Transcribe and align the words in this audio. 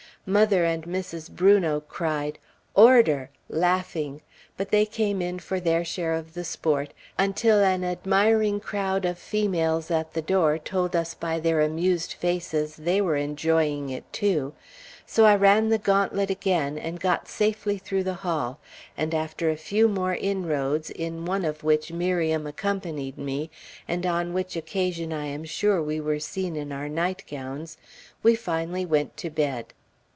Mother 0.23 0.63
and 0.65 0.83
Mrs. 0.83 1.31
Brunot 1.31 1.87
cried, 1.87 2.37
"Order," 2.75 3.31
laughing, 3.49 4.21
but 4.55 4.69
they 4.69 4.85
came 4.85 5.19
in 5.19 5.39
for 5.39 5.59
their 5.59 5.83
share 5.83 6.13
of 6.13 6.35
the 6.35 6.43
sport, 6.43 6.93
until 7.17 7.57
an 7.63 7.83
admiring 7.83 8.59
crowd 8.59 9.03
of 9.03 9.17
females 9.17 9.89
at 9.89 10.13
the 10.13 10.21
door 10.21 10.59
told 10.59 10.95
us 10.95 11.15
by 11.15 11.39
their 11.39 11.59
amused 11.59 12.13
faces 12.13 12.75
they 12.75 13.01
were 13.01 13.15
enjoying 13.15 13.89
it, 13.89 14.13
too; 14.13 14.53
so 15.07 15.25
I 15.25 15.35
ran 15.35 15.69
the 15.69 15.79
gauntlet 15.79 16.29
again, 16.29 16.77
and 16.77 16.99
got 16.99 17.27
safely 17.27 17.79
through 17.79 18.03
the 18.03 18.13
hall, 18.21 18.59
and 18.95 19.15
after 19.15 19.49
a 19.49 19.57
few 19.57 19.87
more 19.87 20.13
inroads, 20.13 20.91
in 20.91 21.25
one 21.25 21.43
of 21.45 21.63
which 21.63 21.91
Miriam 21.91 22.45
accompanied 22.45 23.17
me, 23.17 23.49
and 23.87 24.05
on 24.05 24.33
which 24.33 24.55
occasion 24.55 25.11
I 25.11 25.25
am 25.25 25.45
sure 25.45 25.81
we 25.81 25.99
were 25.99 26.19
seen 26.19 26.55
in 26.55 26.71
our 26.71 26.89
nightgowns, 26.89 27.79
we 28.21 28.35
finally 28.35 28.85
went 28.85 29.17
to 29.17 29.31
bed. 29.31 29.73